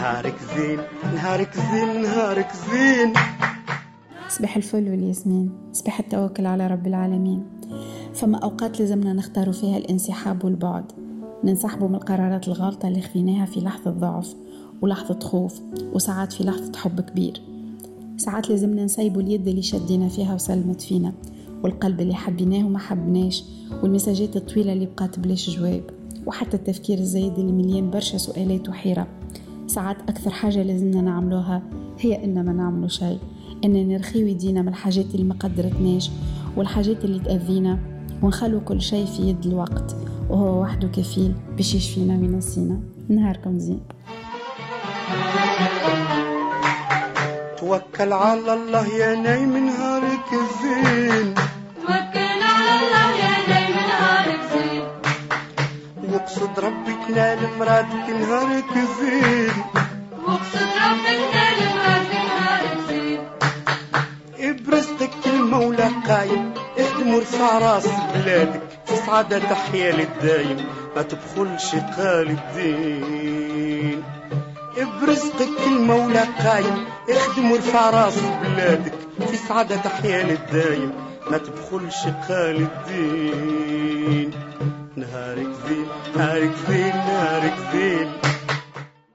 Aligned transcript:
نهارك 0.00 0.34
زين 0.56 0.78
نهارك 1.14 1.54
زين 1.54 2.02
نهارك 2.02 2.48
زين. 2.70 3.12
صباح 4.28 4.56
الفل 4.56 4.90
والياسمين 4.90 5.50
صباح 5.72 6.00
التوكل 6.00 6.46
على 6.46 6.66
رب 6.66 6.86
العالمين. 6.86 7.42
فما 8.14 8.38
أوقات 8.38 8.80
لازمنا 8.80 9.12
نختار 9.12 9.52
فيها 9.52 9.76
الانسحاب 9.76 10.44
والبعد. 10.44 10.84
ننسحبوا 11.44 11.88
من 11.88 11.94
القرارات 11.94 12.48
الغلطة 12.48 12.88
اللي 12.88 13.00
خذيناها 13.00 13.46
في 13.46 13.60
لحظة 13.60 13.90
ضعف 13.90 14.34
ولحظة 14.82 15.20
خوف 15.20 15.60
وساعات 15.92 16.32
في 16.32 16.44
لحظة 16.44 16.72
حب 16.76 17.00
كبير. 17.00 17.42
ساعات 18.16 18.50
لازمنا 18.50 18.84
نسيبوا 18.84 19.22
اليد 19.22 19.48
اللي 19.48 19.62
شدينا 19.62 20.08
فيها 20.08 20.34
وسلمت 20.34 20.80
فينا 20.80 21.12
والقلب 21.64 22.00
اللي 22.00 22.14
حبيناه 22.14 22.66
وما 22.66 22.78
حبناش 22.78 23.44
والمساجات 23.82 24.36
الطويلة 24.36 24.72
اللي 24.72 24.86
بقات 24.86 25.18
بلاش 25.18 25.50
جواب 25.50 25.82
وحتى 26.26 26.56
التفكير 26.56 26.98
الزايد 26.98 27.38
اللي 27.38 27.52
مليان 27.52 27.90
برشا 27.90 28.18
سؤالات 28.18 28.68
وحيرة. 28.68 29.06
ساعات 29.70 29.96
أكثر 30.08 30.30
حاجة 30.30 30.62
لازمنا 30.62 31.00
نعملوها 31.00 31.62
هي 31.98 32.24
إن 32.24 32.44
ما 32.44 32.52
نعملوا 32.52 32.88
شيء 32.88 33.18
إن 33.64 33.88
نرخي 33.88 34.30
يدينا 34.30 34.62
من 34.62 34.68
الحاجات 34.68 35.04
اللي 35.14 35.24
ما 35.24 35.34
قدرتناش 35.34 36.10
والحاجات 36.56 37.04
اللي 37.04 37.18
تأذينا 37.18 37.78
ونخلو 38.22 38.60
كل 38.60 38.80
شيء 38.80 39.06
في 39.06 39.22
يد 39.22 39.46
الوقت 39.46 39.96
وهو 40.30 40.62
وحده 40.62 40.88
كفيل 40.88 41.34
باش 41.56 41.74
يشفينا 41.74 42.14
وينسينا 42.14 42.80
نهاركم 43.08 43.58
زين. 43.58 43.80
توكل 47.58 48.12
على 48.12 48.54
الله 48.54 48.86
يا 48.96 49.14
نايم 49.14 49.56
نهارك 49.66 50.28
وقصد 56.20 56.60
ربك 56.60 57.10
نال 57.16 57.38
مرادك 57.58 58.08
نهارك 58.20 58.72
زين 59.00 59.52
وقصد 60.26 60.70
ربك 60.86 61.20
نال 61.34 61.58
مرادك 61.76 62.14
نهارك 62.14 62.78
زين 62.88 63.20
برزقك 64.66 65.26
المولى 65.26 65.90
قايم 66.08 66.54
اخدم 66.78 67.14
ورفع 67.14 67.58
راس 67.58 67.86
بلادك 68.14 68.62
في 68.86 68.96
سعادة 69.06 69.38
تحيا 69.38 69.92
للدايم 69.92 70.64
ما 70.96 71.02
تبخلش 71.02 71.74
قال 71.74 72.30
الدين. 72.38 74.02
برزقك 75.02 75.66
المولى 75.66 76.24
قايم 76.44 76.84
اخدم 77.10 77.52
ورفع 77.52 77.90
راس 77.90 78.18
بلادك 78.42 78.94
في 79.30 79.36
سعادة 79.48 79.76
تحيا 79.76 80.22
للدايم 80.22 80.92
ما 81.30 81.38
تبخلش 81.38 82.02
قال 82.28 82.68
الدين. 82.68 84.19
نهارك 86.20 86.54
زين 86.68 86.96
نهارك 86.96 87.54
زين 87.72 88.08